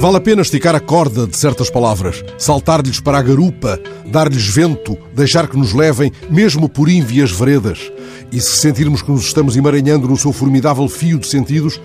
[0.00, 4.96] Vale a pena esticar a corda de certas palavras, saltar-lhes para a garupa, dar-lhes vento,
[5.14, 7.92] deixar que nos levem, mesmo por ínvias veredas.
[8.32, 11.78] E se sentirmos que nos estamos emaranhando no seu formidável fio de sentidos,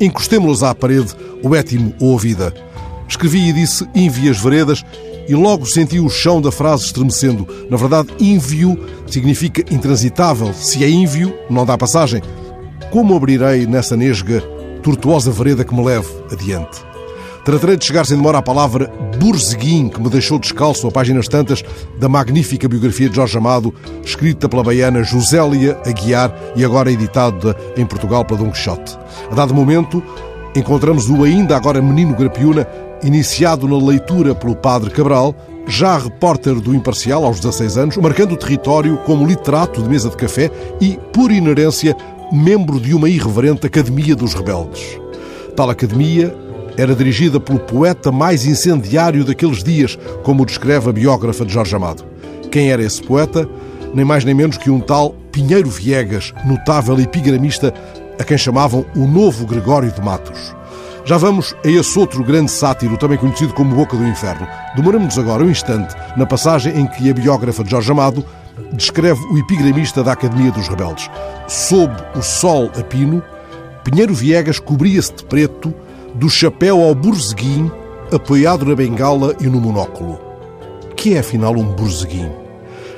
[0.00, 2.54] encostemos-los à parede, o étimo ou a vida.
[3.06, 4.82] Escrevi e disse ínvias veredas
[5.28, 7.46] e logo senti o chão da frase estremecendo.
[7.68, 10.54] Na verdade, ínvio significa intransitável.
[10.54, 12.22] Se é ínvio, não dá passagem.
[12.90, 14.40] Como abrirei nessa nesga
[14.82, 16.88] tortuosa vereda que me leve adiante?
[17.48, 21.64] Tratarei de chegar sem demora à palavra Burzeguim, que me deixou descalço a páginas tantas
[21.98, 23.72] da magnífica biografia de Jorge Amado,
[24.04, 28.98] escrita pela baiana Josélia Aguiar e agora editada em Portugal pela Dom Quixote.
[29.32, 30.02] A dado momento,
[30.54, 32.68] encontramos o ainda agora menino Grapiúna,
[33.02, 35.34] iniciado na leitura pelo padre Cabral,
[35.66, 40.18] já repórter do Imparcial aos 16 anos, marcando o território como literato de mesa de
[40.18, 40.50] café
[40.82, 41.96] e, por inerência,
[42.30, 45.00] membro de uma irreverente Academia dos Rebeldes.
[45.56, 46.36] Tal academia
[46.78, 52.04] era dirigida pelo poeta mais incendiário daqueles dias, como descreve a biógrafa de Jorge Amado.
[52.52, 53.48] Quem era esse poeta?
[53.92, 57.74] Nem mais nem menos que um tal Pinheiro Viegas, notável epigramista,
[58.18, 60.54] a quem chamavam o Novo Gregório de Matos.
[61.04, 64.46] Já vamos a esse outro grande sátiro, também conhecido como Boca do Inferno.
[64.76, 68.24] Demoramos-nos agora um instante na passagem em que a biógrafa de Jorge Amado
[68.72, 71.10] descreve o epigramista da Academia dos Rebeldes.
[71.48, 73.22] Sob o sol a pino,
[73.82, 75.74] Pinheiro Viegas cobria-se de preto,
[76.18, 77.70] do chapéu ao burzeguim,
[78.12, 80.18] apoiado na bengala e no monóculo.
[80.96, 82.28] Que é afinal um burzeguim?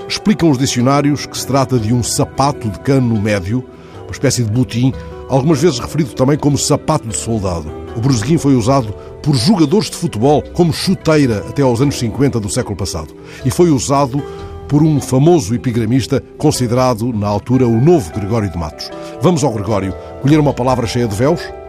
[0.08, 3.62] Explicam os dicionários que se trata de um sapato de cano médio,
[4.04, 4.94] uma espécie de botim,
[5.28, 7.70] algumas vezes referido também como sapato de soldado.
[7.94, 12.48] O burzeguim foi usado por jogadores de futebol como chuteira até aos anos 50 do
[12.48, 14.22] século passado e foi usado
[14.66, 18.88] por um famoso epigramista considerado, na altura, o novo Gregório de Matos.
[19.20, 21.59] Vamos ao Gregório colher uma palavra cheia de véus?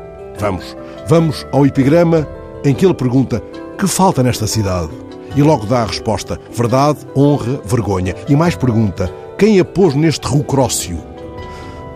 [0.42, 0.76] Vamos.
[1.08, 2.28] Vamos ao epigrama
[2.66, 3.44] em que ele pergunta:
[3.78, 4.90] que falta nesta cidade?
[5.36, 8.16] E logo dá a resposta: verdade, honra, vergonha.
[8.28, 10.98] E mais pergunta: quem a pôs neste rucrócio?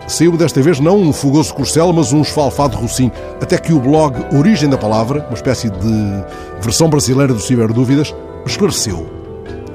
[0.06, 3.10] Saiu desta vez não um fogoso corcel, mas um esfalfado rocinho,
[3.42, 6.24] até que o blog Origem da Palavra, uma espécie de
[6.60, 8.14] versão brasileira do Ciberdúvidas,
[8.46, 9.08] esclareceu.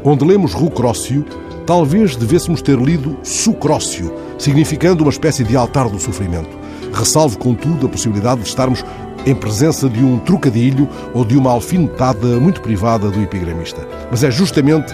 [0.02, 1.26] Onde lemos rucrócio,
[1.66, 6.61] talvez devêssemos ter lido sucrócio, significando uma espécie de altar do sofrimento.
[6.94, 8.84] Ressalvo, contudo, a possibilidade de estarmos
[9.26, 13.88] em presença de um trocadilho ou de uma alfinetada muito privada do epigramista.
[14.10, 14.94] Mas é justamente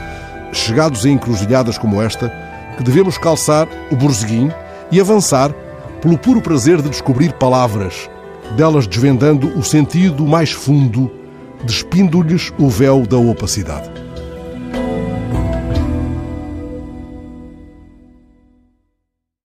[0.52, 2.32] chegados a encruzilhadas como esta
[2.78, 4.52] que devemos calçar o borzeguim
[4.92, 5.52] e avançar
[6.02, 8.10] pelo puro prazer de descobrir palavras,
[8.56, 11.12] delas desvendando o sentido mais fundo,
[11.64, 14.07] despindo-lhes o véu da opacidade.